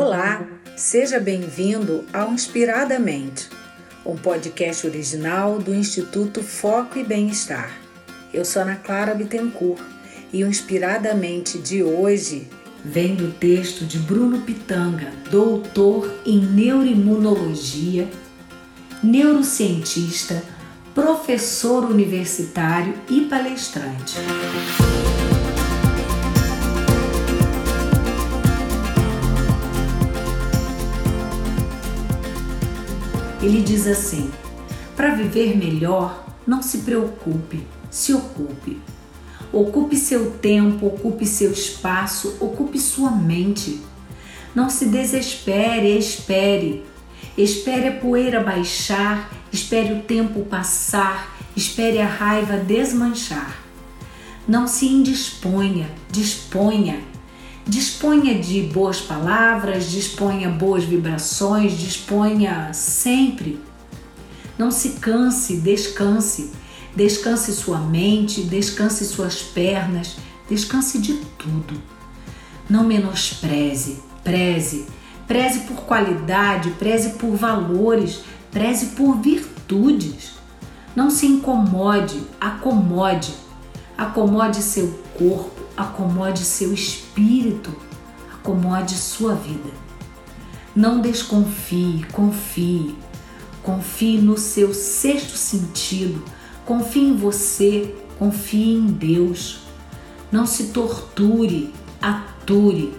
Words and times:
Olá, 0.00 0.46
seja 0.76 1.18
bem-vindo 1.18 2.04
ao 2.12 2.32
Inspiradamente, 2.32 3.48
um 4.06 4.14
podcast 4.14 4.86
original 4.86 5.58
do 5.58 5.74
Instituto 5.74 6.40
Foco 6.40 7.00
e 7.00 7.02
Bem-Estar. 7.02 7.76
Eu 8.32 8.44
sou 8.44 8.62
Ana 8.62 8.76
Clara 8.76 9.12
Bittencourt 9.12 9.82
e 10.32 10.44
o 10.44 10.46
Inspiradamente 10.46 11.58
de 11.58 11.82
hoje 11.82 12.46
vem 12.84 13.16
do 13.16 13.32
texto 13.32 13.84
de 13.84 13.98
Bruno 13.98 14.42
Pitanga, 14.42 15.10
doutor 15.32 16.14
em 16.24 16.38
neuroimunologia, 16.38 18.08
neurocientista, 19.02 20.44
professor 20.94 21.82
universitário 21.84 22.94
e 23.10 23.22
palestrante. 23.22 24.14
Ele 33.48 33.62
diz 33.62 33.86
assim: 33.86 34.30
para 34.94 35.14
viver 35.14 35.56
melhor, 35.56 36.22
não 36.46 36.60
se 36.60 36.78
preocupe, 36.78 37.66
se 37.90 38.12
ocupe. 38.12 38.78
Ocupe 39.50 39.96
seu 39.96 40.32
tempo, 40.32 40.88
ocupe 40.88 41.24
seu 41.24 41.50
espaço, 41.50 42.36
ocupe 42.40 42.78
sua 42.78 43.10
mente. 43.10 43.80
Não 44.54 44.68
se 44.68 44.84
desespere, 44.84 45.96
espere. 45.96 46.84
Espere 47.38 47.88
a 47.88 47.92
poeira 47.92 48.42
baixar, 48.42 49.32
espere 49.50 49.94
o 49.94 50.02
tempo 50.02 50.44
passar, 50.44 51.34
espere 51.56 52.02
a 52.02 52.06
raiva 52.06 52.58
desmanchar. 52.58 53.62
Não 54.46 54.66
se 54.66 54.86
indisponha, 54.86 55.90
disponha. 56.10 57.00
Disponha 57.68 58.34
de 58.38 58.62
boas 58.62 58.98
palavras, 58.98 59.90
disponha 59.90 60.48
boas 60.48 60.84
vibrações, 60.84 61.76
disponha 61.76 62.72
sempre. 62.72 63.60
Não 64.56 64.70
se 64.70 64.92
canse, 65.00 65.58
descanse. 65.58 66.50
Descanse 66.96 67.52
sua 67.52 67.78
mente, 67.78 68.40
descanse 68.40 69.04
suas 69.04 69.42
pernas, 69.42 70.16
descanse 70.48 70.98
de 70.98 71.16
tudo. 71.36 71.78
Não 72.70 72.84
menospreze, 72.84 74.02
preze. 74.24 74.86
Preze 75.26 75.60
por 75.60 75.82
qualidade, 75.82 76.70
preze 76.70 77.10
por 77.18 77.36
valores, 77.36 78.22
preze 78.50 78.86
por 78.96 79.20
virtudes. 79.20 80.32
Não 80.96 81.10
se 81.10 81.26
incomode, 81.26 82.22
acomode. 82.40 83.34
Acomode 83.96 84.62
seu 84.62 84.88
corpo, 85.18 85.67
acomode 85.78 86.40
seu 86.40 86.74
espírito, 86.74 87.72
acomode 88.34 88.94
sua 88.94 89.34
vida. 89.34 89.70
Não 90.74 91.00
desconfie, 91.00 92.04
confie. 92.12 92.94
Confie 93.62 94.18
no 94.18 94.38
seu 94.38 94.72
sexto 94.72 95.36
sentido 95.36 96.22
Confie 96.68 97.00
em 97.00 97.16
você, 97.16 97.94
confie 98.18 98.74
em 98.74 98.88
Deus. 98.88 99.60
Não 100.30 100.44
se 100.44 100.64
torture, 100.64 101.72
ature. 101.98 102.92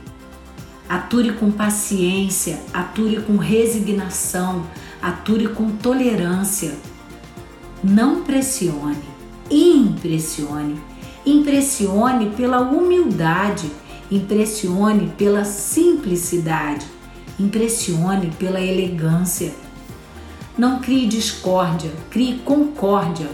Ature 0.89 1.33
com 1.33 1.52
paciência, 1.52 2.59
ature 2.73 3.21
com 3.21 3.38
resignação, 3.38 4.66
ature 4.99 5.49
com 5.49 5.69
tolerância. 5.69 6.75
Não 7.83 8.23
pressione, 8.23 9.03
impressione. 9.52 10.81
Impressione 11.31 12.31
pela 12.31 12.59
humildade, 12.59 13.72
impressione 14.09 15.13
pela 15.16 15.45
simplicidade, 15.45 16.88
impressione 17.39 18.31
pela 18.39 18.59
elegância. 18.59 19.53
Não 20.58 20.80
crie 20.80 21.05
discórdia, 21.08 21.92
crie 22.09 22.39
concórdia 22.39 23.30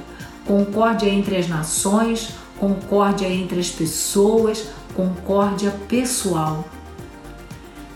concórdia 0.45 1.09
entre 1.09 1.37
as 1.37 1.47
nações, 1.47 2.29
concórdia 2.59 3.27
entre 3.27 3.59
as 3.59 3.69
pessoas, 3.69 4.69
concórdia 4.93 5.71
pessoal. 5.87 6.67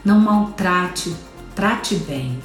Não 0.04 0.20
maltrate, 0.20 1.16
trate 1.56 1.96
bem. 1.96 2.40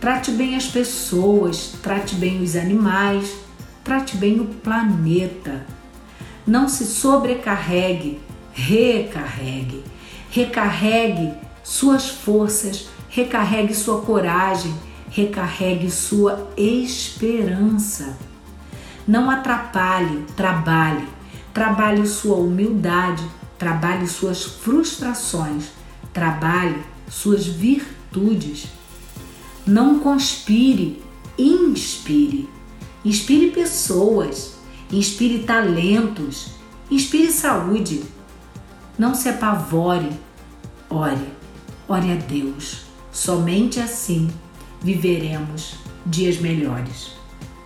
Trate 0.00 0.30
bem 0.30 0.56
as 0.56 0.66
pessoas, 0.66 1.74
trate 1.82 2.14
bem 2.16 2.42
os 2.42 2.56
animais, 2.56 3.34
trate 3.84 4.16
bem 4.16 4.40
o 4.40 4.46
planeta. 4.46 5.64
Não 6.46 6.68
se 6.68 6.84
sobrecarregue, 6.84 8.20
recarregue. 8.52 9.82
Recarregue 10.30 11.32
suas 11.64 12.08
forças, 12.08 12.88
recarregue 13.08 13.74
sua 13.74 14.00
coragem, 14.02 14.72
recarregue 15.10 15.90
sua 15.90 16.48
esperança. 16.56 18.16
Não 19.08 19.28
atrapalhe, 19.28 20.24
trabalhe. 20.36 21.08
Trabalhe 21.52 22.06
sua 22.06 22.36
humildade, 22.36 23.24
trabalhe 23.58 24.06
suas 24.06 24.44
frustrações, 24.44 25.68
trabalhe 26.12 26.82
suas 27.08 27.46
virtudes. 27.46 28.66
Não 29.66 29.98
conspire, 29.98 31.02
inspire. 31.38 32.48
Inspire 33.04 33.50
pessoas, 33.50 34.56
inspire 34.90 35.40
talentos, 35.40 36.48
inspire 36.90 37.30
saúde. 37.30 38.02
Não 38.98 39.14
se 39.14 39.28
apavore, 39.28 40.10
ore, 40.88 41.28
ore 41.88 42.12
a 42.12 42.16
Deus. 42.16 42.86
Somente 43.12 43.80
assim 43.80 44.28
viveremos 44.82 45.74
dias 46.04 46.38
melhores. 46.38 47.12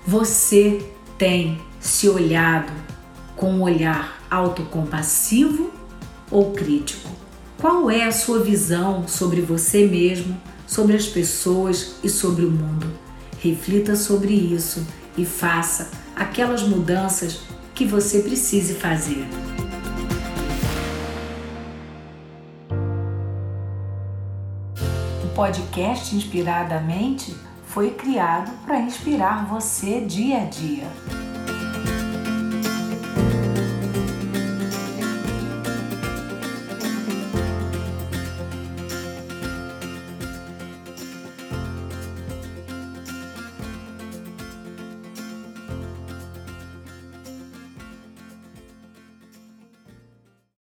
Você 0.07 0.85
tem 1.19 1.61
se 1.79 2.09
olhado 2.09 2.73
com 3.37 3.53
um 3.53 3.63
olhar 3.63 4.23
autocompassivo 4.31 5.71
ou 6.31 6.53
crítico? 6.53 7.11
Qual 7.59 7.91
é 7.91 8.05
a 8.05 8.13
sua 8.13 8.43
visão 8.43 9.07
sobre 9.07 9.43
você 9.43 9.87
mesmo, 9.87 10.41
sobre 10.67 10.97
as 10.97 11.07
pessoas 11.07 11.97
e 12.03 12.09
sobre 12.09 12.45
o 12.45 12.51
mundo? 12.51 12.87
Reflita 13.39 13.95
sobre 13.97 14.33
isso 14.33 14.87
e 15.17 15.27
faça 15.27 15.91
aquelas 16.21 16.63
mudanças 16.63 17.41
que 17.75 17.87
você 17.87 18.21
precise 18.21 18.75
fazer. 18.75 19.27
O 25.25 25.29
podcast 25.35 26.15
Inspiradamente 26.15 27.35
foi 27.65 27.93
criado 27.93 28.53
para 28.67 28.79
inspirar 28.81 29.47
você 29.47 30.03
dia 30.03 30.43
a 30.43 30.45
dia. 30.45 31.20